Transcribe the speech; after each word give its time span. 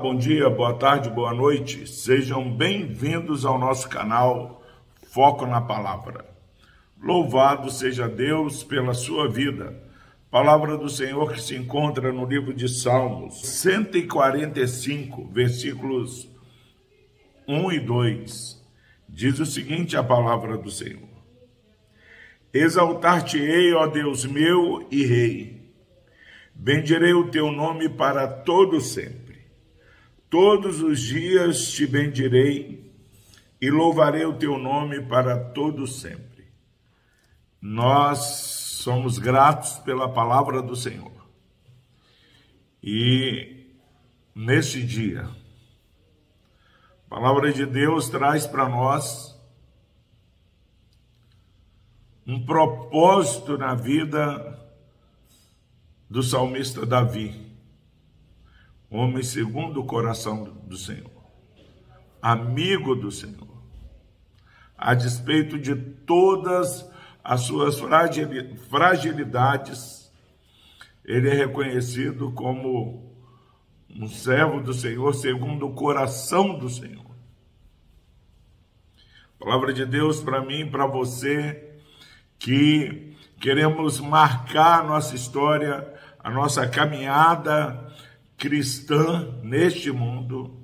bom 0.00 0.16
dia, 0.16 0.48
boa 0.48 0.72
tarde, 0.72 1.10
boa 1.10 1.34
noite. 1.34 1.86
Sejam 1.86 2.50
bem-vindos 2.50 3.44
ao 3.44 3.58
nosso 3.58 3.86
canal 3.86 4.62
Foco 5.12 5.44
na 5.44 5.60
Palavra. 5.60 6.24
Louvado 6.98 7.70
seja 7.70 8.08
Deus 8.08 8.64
pela 8.64 8.94
sua 8.94 9.28
vida. 9.28 9.78
Palavra 10.30 10.78
do 10.78 10.88
Senhor 10.88 11.30
que 11.34 11.42
se 11.42 11.54
encontra 11.54 12.10
no 12.10 12.24
livro 12.24 12.54
de 12.54 12.66
Salmos 12.66 13.42
145, 13.42 15.28
versículos 15.30 16.26
1 17.46 17.72
e 17.72 17.80
2. 17.80 18.66
Diz 19.06 19.38
o 19.38 19.44
seguinte 19.44 19.98
a 19.98 20.02
palavra 20.02 20.56
do 20.56 20.70
Senhor: 20.70 21.10
Exaltar-te-ei, 22.54 23.74
ó 23.74 23.86
Deus 23.86 24.24
meu 24.24 24.88
e 24.90 25.04
Rei. 25.04 25.60
Bendirei 26.54 27.12
o 27.12 27.30
teu 27.30 27.52
nome 27.52 27.86
para 27.86 28.26
todo 28.26 28.80
sempre. 28.80 29.29
Todos 30.30 30.80
os 30.80 31.00
dias 31.00 31.72
te 31.72 31.84
bendirei 31.84 32.94
e 33.60 33.68
louvarei 33.68 34.24
o 34.24 34.38
teu 34.38 34.56
nome 34.56 35.02
para 35.02 35.36
todo 35.36 35.88
sempre. 35.88 36.46
Nós 37.60 38.18
somos 38.18 39.18
gratos 39.18 39.78
pela 39.80 40.08
palavra 40.08 40.62
do 40.62 40.76
Senhor. 40.76 41.10
E 42.80 43.74
neste 44.32 44.80
dia, 44.86 45.28
a 47.06 47.08
palavra 47.08 47.52
de 47.52 47.66
Deus 47.66 48.08
traz 48.08 48.46
para 48.46 48.68
nós 48.68 49.36
um 52.24 52.46
propósito 52.46 53.58
na 53.58 53.74
vida 53.74 54.58
do 56.08 56.22
salmista 56.22 56.86
Davi 56.86 57.49
homem 58.90 59.22
segundo 59.22 59.80
o 59.80 59.86
coração 59.86 60.44
do 60.64 60.76
Senhor, 60.76 61.10
amigo 62.20 62.96
do 62.96 63.12
Senhor, 63.12 63.48
a 64.76 64.94
despeito 64.94 65.58
de 65.58 65.76
todas 65.76 66.90
as 67.22 67.42
suas 67.42 67.78
fragilidades, 68.68 70.10
ele 71.04 71.28
é 71.28 71.34
reconhecido 71.34 72.32
como 72.32 73.14
um 73.88 74.08
servo 74.08 74.60
do 74.60 74.72
Senhor 74.72 75.14
segundo 75.14 75.66
o 75.66 75.74
coração 75.74 76.58
do 76.58 76.68
Senhor. 76.68 77.10
Palavra 79.38 79.72
de 79.72 79.86
Deus 79.86 80.20
para 80.20 80.40
mim 80.42 80.60
e 80.60 80.70
para 80.70 80.86
você 80.86 81.78
que 82.38 83.16
queremos 83.40 84.00
marcar 84.00 84.80
a 84.80 84.84
nossa 84.84 85.14
história, 85.14 85.92
a 86.18 86.30
nossa 86.30 86.68
caminhada 86.68 87.90
cristã 88.40 89.38
neste 89.42 89.92
mundo, 89.92 90.58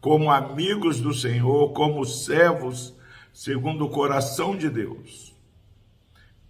como 0.00 0.32
amigos 0.32 1.00
do 1.00 1.14
Senhor, 1.14 1.72
como 1.72 2.04
servos 2.04 2.94
segundo 3.32 3.86
o 3.86 3.90
coração 3.90 4.56
de 4.56 4.68
Deus. 4.68 5.32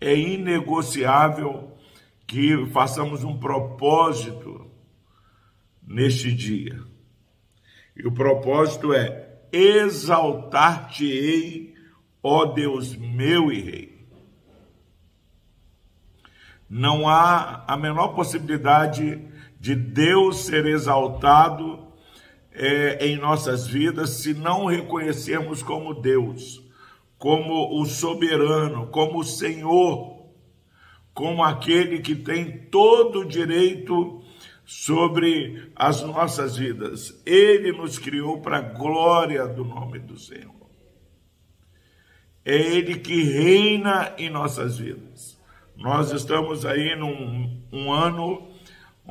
É 0.00 0.17
inegociável 0.17 1.77
que 2.27 2.67
façamos 2.69 3.22
um 3.22 3.39
propósito 3.39 4.70
neste 5.87 6.33
dia. 6.33 6.83
E 7.94 8.06
o 8.06 8.12
propósito 8.12 8.94
é 8.94 9.42
exaltar-te-ei, 9.53 11.75
ó 12.22 12.47
Deus 12.47 12.97
meu 12.97 13.53
e 13.53 13.61
Rei. 13.61 14.09
Não 16.69 17.06
há 17.06 17.65
a 17.69 17.77
menor 17.77 18.15
possibilidade 18.15 19.30
de 19.61 19.75
Deus 19.75 20.47
ser 20.47 20.64
exaltado 20.64 21.87
é, 22.50 23.06
em 23.06 23.19
nossas 23.19 23.66
vidas 23.66 24.10
se 24.22 24.32
não 24.32 24.65
reconhecermos 24.65 25.62
como 25.62 25.93
Deus, 25.93 26.62
como 27.19 27.78
o 27.78 27.84
soberano, 27.84 28.87
como 28.87 29.21
o 29.21 29.25
Senhor, 29.25 30.25
como 31.12 31.44
aquele 31.44 32.00
que 32.00 32.16
tem 32.16 32.66
todo 32.71 33.21
o 33.21 33.28
direito 33.28 34.22
sobre 34.65 35.71
as 35.77 36.00
nossas 36.03 36.56
vidas. 36.56 37.21
Ele 37.27 37.71
nos 37.72 37.98
criou 37.98 38.41
para 38.41 38.56
a 38.56 38.62
glória 38.62 39.47
do 39.47 39.62
nome 39.62 39.98
do 39.98 40.19
Senhor. 40.19 40.54
É 42.42 42.56
Ele 42.56 42.98
que 42.98 43.22
reina 43.22 44.15
em 44.16 44.31
nossas 44.31 44.78
vidas. 44.78 45.38
Nós 45.77 46.12
estamos 46.12 46.65
aí 46.65 46.97
num 46.97 47.60
um 47.71 47.92
ano 47.92 48.48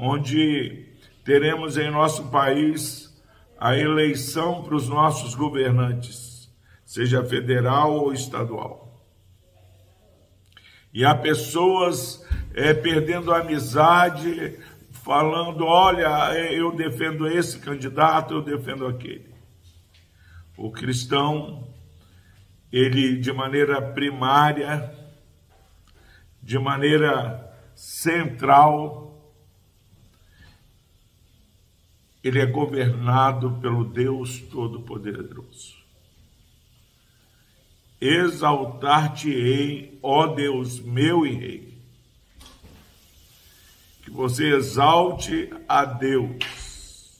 onde 0.01 0.85
teremos 1.25 1.77
em 1.77 1.91
nosso 1.91 2.29
país 2.29 3.09
a 3.59 3.77
eleição 3.77 4.63
para 4.63 4.75
os 4.75 4.87
nossos 4.87 5.35
governantes, 5.35 6.49
seja 6.85 7.23
federal 7.23 7.93
ou 7.93 8.13
estadual. 8.13 9.05
E 10.93 11.05
há 11.05 11.13
pessoas 11.13 12.25
é, 12.53 12.73
perdendo 12.73 13.33
a 13.33 13.39
amizade, 13.39 14.57
falando: 14.91 15.65
olha, 15.65 16.33
eu 16.51 16.75
defendo 16.75 17.27
esse 17.27 17.59
candidato, 17.59 18.33
eu 18.33 18.41
defendo 18.41 18.87
aquele. 18.87 19.29
O 20.57 20.71
cristão, 20.71 21.67
ele 22.71 23.17
de 23.17 23.31
maneira 23.31 23.81
primária, 23.81 24.91
de 26.41 26.57
maneira 26.57 27.45
central, 27.75 29.08
ele 32.23 32.39
é 32.39 32.45
governado 32.45 33.51
pelo 33.61 33.85
Deus 33.85 34.39
Todo-Poderoso. 34.39 35.77
Exaltar-te-ei, 37.99 39.97
ó 40.01 40.27
Deus 40.27 40.79
meu 40.79 41.25
e 41.25 41.33
Rei. 41.33 41.77
Que 44.03 44.11
você 44.11 44.53
exalte 44.55 45.49
a 45.67 45.85
Deus, 45.85 47.19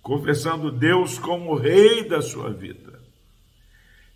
confessando 0.00 0.70
Deus 0.70 1.18
como 1.18 1.54
Rei 1.54 2.04
da 2.04 2.22
sua 2.22 2.52
vida. 2.52 3.00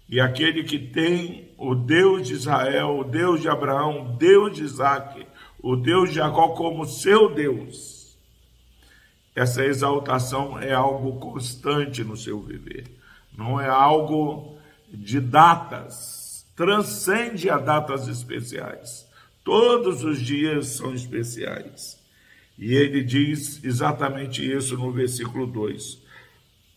E 0.09 0.21
aquele 0.21 0.62
que 0.62 0.78
tem 0.78 1.53
o 1.59 1.75
Deus 1.75 2.28
de 2.28 2.34
Israel, 2.34 2.98
o 2.98 3.04
Deus 3.04 3.41
de 3.41 3.48
Abraão, 3.48 4.06
o 4.06 4.16
Deus 4.16 4.56
de 4.56 4.62
Isaac, 4.62 5.27
o 5.60 5.75
Deus 5.75 6.10
de 6.10 6.16
Jacó 6.16 6.50
como 6.50 6.87
seu 6.87 7.34
Deus 7.34 7.96
essa 9.37 9.63
exaltação 9.63 10.59
é 10.59 10.73
algo 10.73 11.21
constante 11.21 12.03
no 12.03 12.17
seu 12.17 12.41
viver, 12.41 12.87
não 13.37 13.61
é 13.61 13.69
algo 13.69 14.57
de 14.89 15.21
datas, 15.21 16.47
transcende 16.57 17.51
a 17.51 17.59
datas 17.59 18.09
especiais. 18.09 19.07
Todos 19.45 20.03
os 20.03 20.19
dias 20.23 20.69
são 20.69 20.95
especiais. 20.95 22.03
E 22.59 22.75
ele 22.75 23.05
diz 23.05 23.63
exatamente 23.63 24.43
isso 24.43 24.79
no 24.79 24.91
versículo 24.91 25.47
2: 25.47 26.03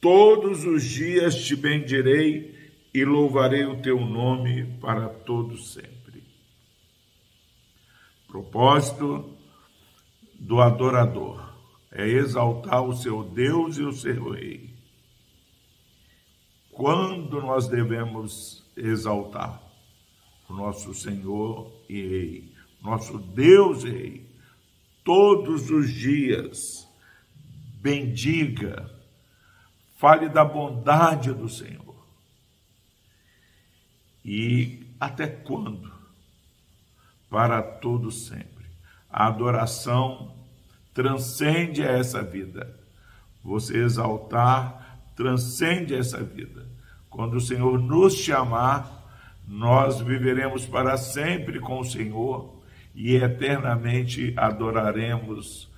Todos 0.02 0.66
os 0.66 0.84
dias 0.84 1.36
te 1.36 1.56
bendirei 1.56 2.74
e 2.94 3.06
louvarei 3.06 3.64
o 3.64 3.82
teu 3.82 4.02
nome 4.02 4.66
para 4.82 5.08
todo 5.08 5.58
sempre. 5.58 6.26
Propósito 8.28 9.34
do 10.38 10.60
adorador 10.60 11.49
é 11.92 12.08
exaltar 12.08 12.84
o 12.84 12.96
seu 12.96 13.24
Deus 13.24 13.78
e 13.78 13.84
o 13.84 13.92
seu 13.92 14.32
Rei. 14.32 14.74
Quando 16.72 17.42
nós 17.42 17.68
devemos 17.68 18.64
exaltar 18.76 19.62
o 20.48 20.54
nosso 20.54 20.94
Senhor 20.94 21.72
e 21.90 22.02
Rei, 22.02 22.54
nosso 22.82 23.18
Deus 23.18 23.84
e 23.84 23.90
Rei, 23.90 24.30
todos 25.04 25.70
os 25.70 25.92
dias, 25.92 26.88
bendiga, 27.82 28.90
fale 29.98 30.30
da 30.30 30.46
bondade 30.46 31.34
do 31.34 31.50
Senhor. 31.50 31.90
E 34.24 34.88
até 35.00 35.28
quando? 35.28 35.92
Para 37.30 37.62
todo 37.62 38.12
sempre. 38.12 38.66
A 39.10 39.28
adoração 39.28 40.39
transcende 40.94 41.82
essa 41.82 42.22
vida. 42.22 42.76
Você 43.44 43.78
exaltar 43.78 44.80
transcende 45.20 45.94
essa 45.94 46.24
vida. 46.24 46.66
Quando 47.10 47.34
o 47.36 47.42
Senhor 47.42 47.78
nos 47.78 48.16
chamar, 48.16 49.06
nós 49.46 50.00
viveremos 50.00 50.66
para 50.66 50.96
sempre 50.96 51.60
com 51.60 51.82
o 51.82 51.84
Senhor 51.84 52.62
e 52.96 53.16
eternamente 53.16 54.34
adoraremos 54.38 55.70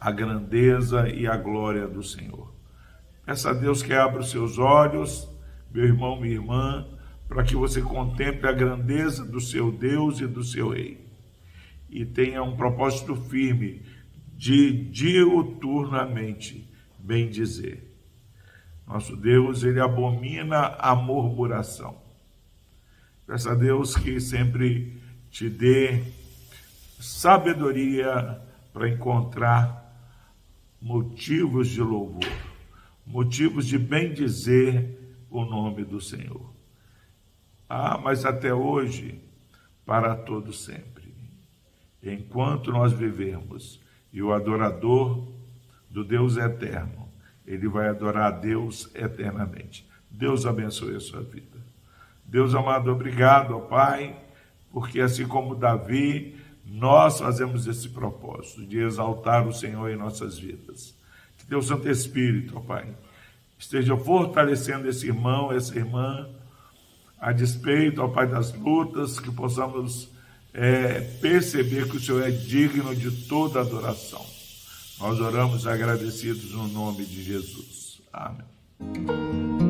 a 0.00 0.10
grandeza 0.10 1.08
e 1.08 1.24
a 1.24 1.36
glória 1.36 1.86
do 1.86 2.02
Senhor. 2.02 2.52
Peça 3.24 3.50
a 3.50 3.52
Deus 3.52 3.80
que 3.80 3.92
abra 3.92 4.20
os 4.20 4.30
seus 4.30 4.58
olhos, 4.58 5.28
meu 5.72 5.84
irmão, 5.84 6.20
minha 6.20 6.34
irmã, 6.34 6.84
para 7.28 7.44
que 7.44 7.54
você 7.54 7.80
contemple 7.80 8.48
a 8.48 8.52
grandeza 8.52 9.24
do 9.24 9.40
seu 9.40 9.70
Deus 9.70 10.20
e 10.20 10.26
do 10.26 10.42
seu 10.42 10.70
Rei. 10.70 11.06
E 11.88 12.04
tenha 12.04 12.42
um 12.42 12.56
propósito 12.56 13.14
firme 13.14 13.82
de 14.36 14.72
diuturnamente 14.90 16.68
bem 16.98 17.28
dizer. 17.28 17.92
Nosso 18.86 19.16
Deus, 19.16 19.62
ele 19.62 19.80
abomina 19.80 20.76
a 20.78 20.94
murmuração. 20.94 21.96
Peça 23.26 23.52
a 23.52 23.54
Deus 23.54 23.96
que 23.96 24.20
sempre 24.20 25.00
te 25.30 25.48
dê 25.48 26.02
sabedoria 27.00 28.40
para 28.72 28.88
encontrar 28.88 29.82
motivos 30.80 31.68
de 31.68 31.80
louvor, 31.80 32.24
motivos 33.06 33.66
de 33.66 33.78
bem 33.78 34.12
dizer 34.12 35.16
o 35.30 35.44
nome 35.44 35.84
do 35.84 36.00
Senhor. 36.00 36.52
Ah, 37.68 37.98
mas 37.98 38.24
até 38.24 38.52
hoje, 38.52 39.20
para 39.86 40.14
todo 40.14 40.52
sempre. 40.52 41.14
Enquanto 42.02 42.70
nós 42.70 42.92
vivermos 42.92 43.80
e 44.14 44.22
o 44.22 44.32
adorador 44.32 45.26
do 45.90 46.04
Deus 46.04 46.36
eterno, 46.36 47.08
ele 47.44 47.68
vai 47.68 47.88
adorar 47.88 48.32
a 48.32 48.36
Deus 48.36 48.88
eternamente. 48.94 49.84
Deus 50.08 50.46
abençoe 50.46 50.94
a 50.94 51.00
sua 51.00 51.20
vida. 51.20 51.58
Deus 52.24 52.54
amado, 52.54 52.92
obrigado, 52.92 53.56
ó 53.56 53.60
Pai, 53.60 54.16
porque 54.72 55.00
assim 55.00 55.26
como 55.26 55.56
Davi, 55.56 56.36
nós 56.64 57.18
fazemos 57.18 57.66
esse 57.66 57.88
propósito 57.88 58.64
de 58.64 58.78
exaltar 58.78 59.46
o 59.48 59.52
Senhor 59.52 59.90
em 59.90 59.96
nossas 59.96 60.38
vidas. 60.38 60.94
Que 61.36 61.44
Deus 61.46 61.66
Santo 61.66 61.88
Espírito, 61.90 62.56
ó 62.56 62.60
Pai, 62.60 62.86
esteja 63.58 63.96
fortalecendo 63.96 64.88
esse 64.88 65.08
irmão, 65.08 65.52
essa 65.52 65.76
irmã, 65.76 66.28
a 67.18 67.32
despeito, 67.32 68.00
ó 68.00 68.06
Pai, 68.06 68.28
das 68.28 68.52
lutas, 68.54 69.18
que 69.18 69.32
possamos 69.32 70.13
é, 70.54 71.00
perceber 71.20 71.88
que 71.88 71.96
o 71.96 72.00
Senhor 72.00 72.22
é 72.22 72.30
digno 72.30 72.94
de 72.94 73.10
toda 73.10 73.60
adoração. 73.60 74.24
Nós 75.00 75.20
oramos 75.20 75.66
agradecidos 75.66 76.52
no 76.52 76.68
nome 76.68 77.04
de 77.04 77.22
Jesus. 77.22 78.00
Amém. 78.12 79.63